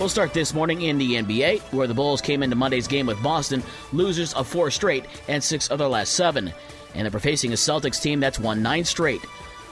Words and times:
We'll 0.00 0.08
start 0.08 0.32
this 0.32 0.54
morning 0.54 0.80
in 0.80 0.96
the 0.96 1.16
NBA, 1.16 1.60
where 1.74 1.86
the 1.86 1.92
Bulls 1.92 2.22
came 2.22 2.42
into 2.42 2.56
Monday's 2.56 2.88
game 2.88 3.04
with 3.04 3.22
Boston, 3.22 3.62
losers 3.92 4.32
of 4.32 4.48
four 4.48 4.70
straight 4.70 5.04
and 5.28 5.44
six 5.44 5.68
of 5.68 5.78
their 5.78 5.88
last 5.88 6.14
seven. 6.14 6.54
And 6.94 7.06
they're 7.06 7.20
facing 7.20 7.52
a 7.52 7.56
Celtics 7.56 8.00
team 8.00 8.18
that's 8.18 8.38
won 8.38 8.62
nine 8.62 8.86
straight. 8.86 9.20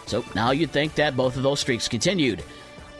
So 0.04 0.22
now 0.34 0.50
you'd 0.50 0.70
think 0.70 0.96
that 0.96 1.16
both 1.16 1.38
of 1.38 1.42
those 1.42 1.60
streaks 1.60 1.88
continued. 1.88 2.44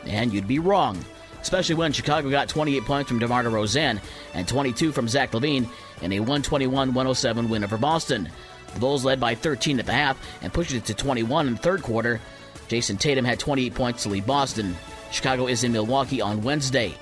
And 0.07 0.33
you'd 0.33 0.49
be 0.49 0.59
wrong, 0.59 1.05
especially 1.43 1.75
when 1.75 1.93
Chicago 1.93 2.31
got 2.31 2.49
28 2.49 2.85
points 2.85 3.11
from 3.11 3.19
DeMar 3.19 3.45
DeRozan 3.45 4.01
and 4.33 4.49
22 4.49 4.91
from 4.91 5.07
Zach 5.07 5.33
LaVine 5.33 5.69
in 6.01 6.13
a 6.15 6.21
121 6.21 6.95
107 6.95 7.51
win 7.51 7.63
over 7.63 7.77
Boston. 7.77 8.31
The 8.73 8.81
Bulls 8.81 9.05
led 9.05 9.21
by 9.21 9.35
13 9.35 9.79
at 9.81 9.85
the 9.85 9.93
half 9.93 10.19
and 10.41 10.51
pushed 10.51 10.73
it 10.73 10.87
to 10.87 10.95
21 10.95 11.47
in 11.47 11.53
the 11.53 11.61
third 11.61 11.83
quarter. 11.83 12.23
Jayson 12.69 12.97
Tatum 12.97 13.27
had 13.27 13.39
28 13.39 13.75
points 13.75 14.05
to 14.05 14.09
lead 14.09 14.25
Boston. 14.25 14.75
Chicago 15.11 15.47
is 15.47 15.63
in 15.63 15.73
Milwaukee 15.73 16.23
on 16.23 16.43
Wednesday. 16.43 16.95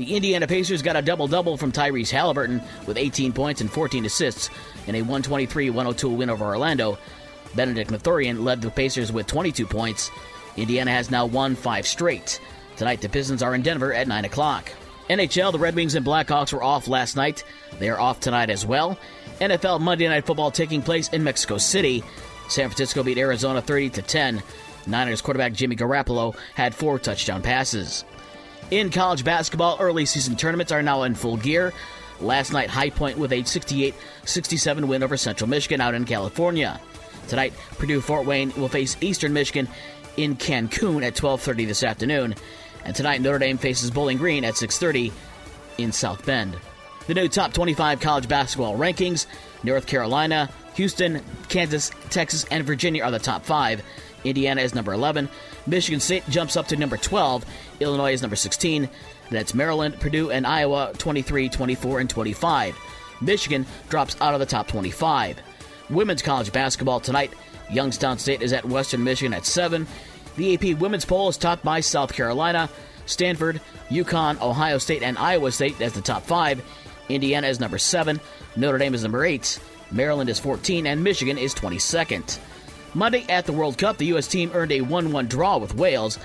The 0.00 0.16
Indiana 0.16 0.46
Pacers 0.46 0.80
got 0.80 0.96
a 0.96 1.02
double 1.02 1.28
double 1.28 1.58
from 1.58 1.72
Tyrese 1.72 2.10
Haliburton 2.10 2.62
with 2.86 2.96
18 2.96 3.34
points 3.34 3.60
and 3.60 3.70
14 3.70 4.06
assists 4.06 4.48
in 4.86 4.94
a 4.94 5.02
123 5.02 5.68
102 5.68 6.08
win 6.08 6.30
over 6.30 6.46
Orlando. 6.46 6.96
Bennedict 7.54 7.90
Mathurin 7.90 8.42
led 8.42 8.62
the 8.62 8.70
Pacers 8.70 9.12
with 9.12 9.26
22 9.26 9.66
points. 9.66 10.10
Indiana 10.56 10.90
has 10.90 11.10
now 11.10 11.26
won 11.26 11.54
five 11.54 11.86
straight. 11.86 12.40
Tonight, 12.78 13.02
the 13.02 13.10
Pistons 13.10 13.42
are 13.42 13.54
in 13.54 13.60
Denver 13.60 13.92
at 13.92 14.08
9 14.08 14.24
o'clock. 14.24 14.72
NHL, 15.10 15.52
the 15.52 15.58
Red 15.58 15.74
Wings 15.74 15.94
and 15.94 16.06
Blackhawks 16.06 16.54
were 16.54 16.62
off 16.62 16.88
last 16.88 17.14
night. 17.14 17.44
They 17.78 17.90
are 17.90 18.00
off 18.00 18.20
tonight 18.20 18.48
as 18.48 18.64
well. 18.64 18.98
NFL 19.38 19.82
Monday 19.82 20.08
Night 20.08 20.24
Football 20.24 20.50
taking 20.50 20.80
place 20.80 21.10
in 21.10 21.22
Mexico 21.22 21.58
City. 21.58 22.02
San 22.48 22.70
Francisco 22.70 23.02
beat 23.02 23.18
Arizona 23.18 23.60
30 23.60 23.90
to 23.90 24.00
10. 24.00 24.42
Niners 24.86 25.20
quarterback 25.20 25.52
Jimmy 25.52 25.76
Garoppolo 25.76 26.34
had 26.54 26.74
four 26.74 26.98
touchdown 26.98 27.42
passes. 27.42 28.06
In 28.70 28.90
college 28.90 29.24
basketball, 29.24 29.76
early 29.80 30.06
season 30.06 30.36
tournaments 30.36 30.70
are 30.70 30.82
now 30.82 31.02
in 31.02 31.14
full 31.14 31.36
gear. 31.36 31.72
Last 32.20 32.52
night, 32.52 32.70
High 32.70 32.90
Point 32.90 33.18
with 33.18 33.32
a 33.32 33.42
68 33.42 33.94
67 34.24 34.86
win 34.86 35.02
over 35.02 35.16
Central 35.16 35.48
Michigan 35.48 35.80
out 35.80 35.94
in 35.94 36.04
California. 36.04 36.80
Tonight, 37.28 37.52
Purdue 37.78 38.00
Fort 38.00 38.26
Wayne 38.26 38.52
will 38.56 38.68
face 38.68 38.96
Eastern 39.00 39.32
Michigan 39.32 39.68
in 40.16 40.36
Cancun 40.36 41.04
at 41.04 41.14
12:30 41.14 41.66
this 41.66 41.82
afternoon, 41.82 42.34
and 42.84 42.94
tonight 42.94 43.20
Notre 43.20 43.38
Dame 43.38 43.58
faces 43.58 43.90
Bowling 43.90 44.18
Green 44.18 44.44
at 44.44 44.56
6:30 44.56 45.12
in 45.78 45.92
South 45.92 46.24
Bend. 46.26 46.56
The 47.06 47.14
new 47.14 47.28
top 47.28 47.52
25 47.52 48.00
college 48.00 48.28
basketball 48.28 48.76
rankings: 48.76 49.26
North 49.62 49.86
Carolina, 49.86 50.48
Houston, 50.74 51.22
Kansas, 51.48 51.90
Texas, 52.10 52.44
and 52.50 52.64
Virginia 52.64 53.02
are 53.02 53.10
the 53.10 53.18
top 53.18 53.44
5. 53.44 53.82
Indiana 54.24 54.60
is 54.60 54.74
number 54.74 54.92
11. 54.92 55.28
Michigan 55.66 56.00
State 56.00 56.28
jumps 56.28 56.56
up 56.56 56.66
to 56.68 56.76
number 56.76 56.96
12. 56.96 57.44
Illinois 57.80 58.12
is 58.12 58.22
number 58.22 58.36
16. 58.36 58.88
That's 59.30 59.54
Maryland, 59.54 60.00
Purdue, 60.00 60.30
and 60.30 60.46
Iowa 60.46 60.92
23, 60.98 61.48
24, 61.48 62.00
and 62.00 62.10
25. 62.10 62.76
Michigan 63.20 63.66
drops 63.88 64.16
out 64.20 64.34
of 64.34 64.40
the 64.40 64.46
top 64.46 64.66
25. 64.68 65.38
Women's 65.90 66.22
college 66.22 66.52
basketball 66.52 67.00
tonight. 67.00 67.32
Youngstown 67.70 68.18
State 68.18 68.42
is 68.42 68.52
at 68.52 68.64
Western 68.64 69.04
Michigan 69.04 69.32
at 69.32 69.46
7. 69.46 69.86
The 70.36 70.54
AP 70.54 70.78
women's 70.80 71.04
poll 71.04 71.28
is 71.28 71.36
topped 71.36 71.64
by 71.64 71.80
South 71.80 72.12
Carolina, 72.12 72.68
Stanford, 73.06 73.60
UConn, 73.88 74.40
Ohio 74.40 74.78
State, 74.78 75.02
and 75.02 75.18
Iowa 75.18 75.52
State 75.52 75.80
as 75.80 75.92
the 75.92 76.00
top 76.00 76.22
5. 76.24 76.62
Indiana 77.08 77.48
is 77.48 77.60
number 77.60 77.78
7. 77.78 78.20
Notre 78.56 78.78
Dame 78.78 78.94
is 78.94 79.02
number 79.02 79.24
8. 79.24 79.58
Maryland 79.90 80.30
is 80.30 80.38
14, 80.38 80.86
and 80.86 81.02
Michigan 81.02 81.38
is 81.38 81.54
22nd. 81.54 82.38
Monday 82.94 83.24
at 83.28 83.46
the 83.46 83.52
World 83.52 83.78
Cup, 83.78 83.98
the 83.98 84.06
U.S. 84.06 84.26
team 84.26 84.50
earned 84.52 84.72
a 84.72 84.80
1 84.80 85.12
1 85.12 85.26
draw 85.26 85.58
with 85.58 85.74
Wales. 85.74 86.18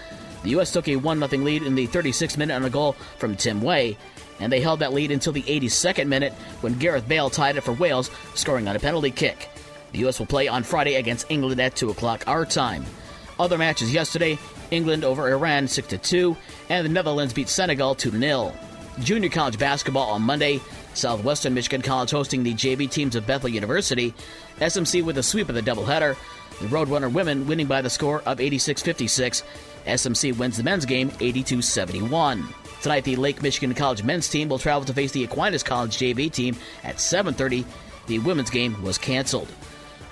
The 0.43 0.49
U.S. 0.51 0.71
took 0.71 0.87
a 0.87 0.95
1 0.95 1.19
0 1.29 1.43
lead 1.43 1.63
in 1.63 1.75
the 1.75 1.87
36th 1.87 2.37
minute 2.37 2.55
on 2.55 2.65
a 2.65 2.69
goal 2.69 2.93
from 3.17 3.35
Tim 3.35 3.61
Weah, 3.61 3.95
and 4.39 4.51
they 4.51 4.61
held 4.61 4.79
that 4.79 4.93
lead 4.93 5.11
until 5.11 5.33
the 5.33 5.43
82nd 5.43 6.07
minute 6.07 6.33
when 6.61 6.77
Gareth 6.79 7.07
Bale 7.07 7.29
tied 7.29 7.57
it 7.57 7.61
for 7.61 7.73
Wales, 7.73 8.09
scoring 8.33 8.67
on 8.67 8.75
a 8.75 8.79
penalty 8.79 9.11
kick. 9.11 9.49
The 9.91 9.99
U.S. 9.99 10.19
will 10.19 10.25
play 10.25 10.47
on 10.47 10.63
Friday 10.63 10.95
against 10.95 11.29
England 11.29 11.61
at 11.61 11.75
2 11.75 11.91
o'clock 11.91 12.23
our 12.27 12.45
time. 12.45 12.83
Other 13.39 13.57
matches 13.57 13.93
yesterday 13.93 14.39
England 14.71 15.03
over 15.03 15.29
Iran 15.31 15.67
6 15.67 15.93
2, 16.01 16.35
and 16.69 16.85
the 16.85 16.89
Netherlands 16.89 17.33
beat 17.33 17.49
Senegal 17.49 17.93
2 17.93 18.11
0. 18.11 18.53
Junior 19.01 19.29
college 19.29 19.59
basketball 19.59 20.09
on 20.11 20.21
Monday. 20.21 20.61
Southwestern 20.93 21.53
Michigan 21.53 21.81
College 21.81 22.11
hosting 22.11 22.43
the 22.43 22.53
JV 22.53 22.89
teams 22.89 23.15
of 23.15 23.27
Bethel 23.27 23.49
University. 23.49 24.13
SMC 24.59 25.03
with 25.03 25.17
a 25.17 25.23
sweep 25.23 25.49
of 25.49 25.55
the 25.55 25.61
doubleheader. 25.61 26.15
The 26.61 26.67
Roadrunner 26.67 27.11
women 27.11 27.47
winning 27.47 27.67
by 27.67 27.81
the 27.81 27.89
score 27.89 28.21
of 28.25 28.39
86 28.39 28.81
56. 28.81 29.43
SMC 29.85 30.37
wins 30.37 30.57
the 30.57 30.63
men's 30.63 30.85
game 30.85 31.11
82 31.19 31.61
71. 31.61 32.47
Tonight, 32.81 33.03
the 33.03 33.15
Lake 33.15 33.41
Michigan 33.41 33.73
College 33.73 34.03
men's 34.03 34.29
team 34.29 34.47
will 34.47 34.59
travel 34.59 34.85
to 34.85 34.93
face 34.93 35.11
the 35.11 35.23
Aquinas 35.23 35.63
College 35.63 35.97
JV 35.97 36.31
team 36.31 36.55
at 36.83 36.97
7:30. 36.97 37.65
The 38.07 38.19
women's 38.19 38.49
game 38.49 38.81
was 38.83 38.97
canceled. 38.97 39.49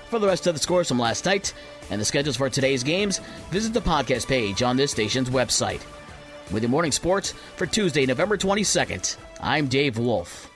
For 0.10 0.20
the 0.20 0.28
rest 0.28 0.48
of 0.48 0.54
the 0.54 0.60
scores 0.60 0.88
from 0.88 1.00
last 1.00 1.26
night 1.26 1.54
and 1.90 2.00
the 2.00 2.06
schedules 2.06 2.36
for 2.36 2.50
today's 2.50 2.84
games, 2.84 3.20
visit 3.50 3.74
the 3.74 3.82
podcast 3.82 4.28
page 4.28 4.62
on 4.64 4.78
this 4.78 4.92
station's 4.92 5.30
website. 5.30 5.82
With 6.52 6.64
your 6.64 6.70
morning 6.70 6.92
sports 6.92 7.34
for 7.56 7.66
Tuesday, 7.66 8.06
November 8.06 8.38
22nd, 8.38 9.18
I'm 9.40 9.68
Dave 9.68 9.98
Wolf. 9.98 10.53